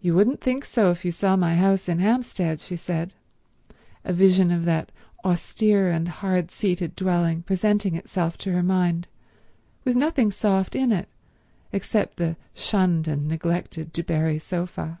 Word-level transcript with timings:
"You 0.00 0.16
wouldn't 0.16 0.40
think 0.40 0.64
so 0.64 0.90
if 0.90 1.04
you 1.04 1.12
saw 1.12 1.36
my 1.36 1.54
house 1.54 1.88
in 1.88 2.00
Hampstead," 2.00 2.60
she 2.60 2.74
said, 2.74 3.14
a 4.04 4.12
vision 4.12 4.50
of 4.50 4.64
that 4.64 4.90
austere 5.24 5.88
and 5.88 6.08
hard 6.08 6.50
seated 6.50 6.96
dwelling 6.96 7.42
presenting 7.44 7.94
itself 7.94 8.36
to 8.38 8.50
her 8.50 8.62
mind, 8.64 9.06
with 9.84 9.94
nothing 9.94 10.32
soft 10.32 10.74
in 10.74 10.90
it 10.90 11.08
except 11.72 12.16
the 12.16 12.36
shunned 12.54 13.06
and 13.06 13.28
neglected 13.28 13.92
Du 13.92 14.02
Barri 14.02 14.40
sofa. 14.40 14.98